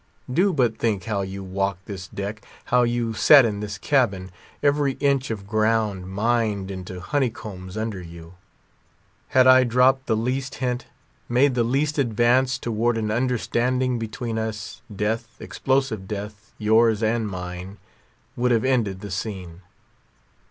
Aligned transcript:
Do 0.33 0.51
but 0.51 0.79
think 0.79 1.03
how 1.03 1.21
you 1.21 1.43
walked 1.43 1.85
this 1.85 2.07
deck, 2.07 2.43
how 2.65 2.81
you 2.81 3.13
sat 3.13 3.45
in 3.45 3.59
this 3.59 3.77
cabin, 3.77 4.31
every 4.63 4.93
inch 4.93 5.29
of 5.29 5.45
ground 5.45 6.09
mined 6.09 6.71
into 6.71 6.99
honey 6.99 7.29
combs 7.29 7.77
under 7.77 8.01
you. 8.01 8.33
Had 9.27 9.45
I 9.45 9.63
dropped 9.63 10.07
the 10.07 10.17
least 10.17 10.55
hint, 10.55 10.87
made 11.29 11.53
the 11.53 11.63
least 11.63 11.99
advance 11.99 12.57
towards 12.57 12.97
an 12.97 13.11
understanding 13.11 13.99
between 13.99 14.39
us, 14.39 14.81
death, 14.91 15.39
explosive 15.39 16.07
death—yours 16.07 17.03
as 17.03 17.21
mine—would 17.21 18.49
have 18.51 18.65
ended 18.65 19.01
the 19.01 19.11
scene." 19.11 19.61